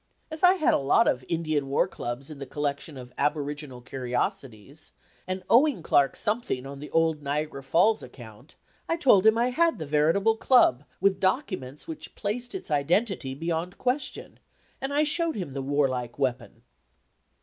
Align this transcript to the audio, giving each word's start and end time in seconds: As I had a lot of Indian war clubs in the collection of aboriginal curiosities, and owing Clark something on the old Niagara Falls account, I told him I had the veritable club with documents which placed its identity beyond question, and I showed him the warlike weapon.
As 0.31 0.41
I 0.43 0.55
had 0.55 0.73
a 0.73 0.79
lot 0.79 1.07
of 1.07 1.23
Indian 1.29 1.69
war 1.69 1.87
clubs 1.87 2.31
in 2.31 2.39
the 2.39 2.47
collection 2.47 2.97
of 2.97 3.13
aboriginal 3.19 3.81
curiosities, 3.81 4.93
and 5.27 5.43
owing 5.47 5.83
Clark 5.83 6.15
something 6.15 6.65
on 6.65 6.79
the 6.79 6.89
old 6.89 7.21
Niagara 7.21 7.61
Falls 7.61 8.01
account, 8.01 8.55
I 8.89 8.97
told 8.97 9.27
him 9.27 9.37
I 9.37 9.51
had 9.51 9.77
the 9.77 9.85
veritable 9.85 10.37
club 10.37 10.85
with 10.99 11.19
documents 11.19 11.87
which 11.87 12.15
placed 12.15 12.55
its 12.55 12.71
identity 12.71 13.35
beyond 13.35 13.77
question, 13.77 14.39
and 14.81 14.91
I 14.91 15.03
showed 15.03 15.35
him 15.35 15.53
the 15.53 15.61
warlike 15.61 16.17
weapon. 16.17 16.63